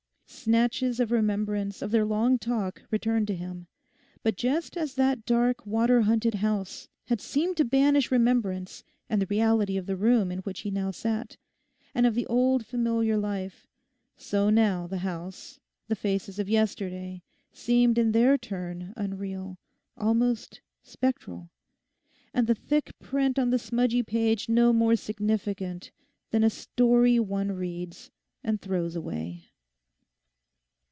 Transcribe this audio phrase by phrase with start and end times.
[0.33, 3.67] Snatches of remembrance of their long talk returned to him,
[4.23, 9.27] but just as that dark, water haunted house had seemed to banish remembrance and the
[9.27, 11.37] reality of the room in which he now sat,
[11.93, 13.67] and of the old familiar life;
[14.17, 15.59] so now the house,
[15.89, 17.21] the faces of yesterday
[17.51, 19.59] seemed in their turn unreal,
[19.95, 21.51] almost spectral,
[22.33, 25.91] and the thick print on the smudgy page no more significant
[26.31, 28.09] than a story one reads
[28.43, 29.45] and throws away.